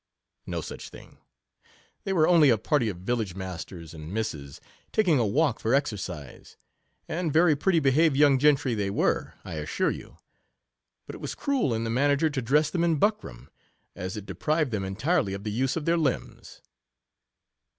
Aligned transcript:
No 0.47 0.61
such 0.61 0.89
thing— 0.89 1.19
they 2.05 2.11
were 2.11 2.27
only 2.27 2.49
a 2.49 2.57
party 2.57 2.89
of 2.89 2.97
village 2.97 3.35
masters 3.35 3.93
and 3.93 4.11
misses, 4.11 4.59
taking 4.91 5.19
a 5.19 5.25
walk 5.27 5.59
for 5.59 5.75
exercise, 5.75 6.57
and 7.07 7.31
very 7.31 7.55
pretty 7.55 7.79
12 7.79 7.83
behaved 7.83 8.17
young 8.17 8.39
gentry 8.39 8.73
they 8.73 8.89
were, 8.89 9.35
I 9.45 9.57
assure 9.57 9.91
you; 9.91 10.17
but 11.05 11.13
it 11.13 11.21
was 11.21 11.35
cruel 11.35 11.71
in 11.71 11.83
the 11.83 11.91
manager 11.91 12.31
to 12.31 12.41
dress 12.41 12.71
them 12.71 12.83
in 12.83 12.97
buckram, 12.99 13.49
as 13.95 14.17
it 14.17 14.25
deprived 14.25 14.71
them 14.71 14.83
entirely 14.83 15.35
of 15.35 15.43
the 15.43 15.51
use 15.51 15.75
of 15.75 15.85
their 15.85 15.97
limbs. 15.99 16.63